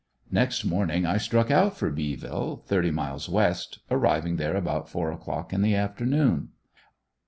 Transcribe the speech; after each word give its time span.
Next 0.31 0.65
morning 0.65 1.05
I 1.05 1.17
struck 1.17 1.51
out 1.51 1.77
for 1.77 1.91
Beeville, 1.91 2.63
thirty 2.65 2.89
miles 2.89 3.29
west, 3.29 3.81
arriving 3.91 4.37
there 4.37 4.55
about 4.57 4.89
four 4.89 5.11
o'clock 5.11 5.53
in 5.53 5.61
the 5.61 5.75
afternoon. 5.75 6.49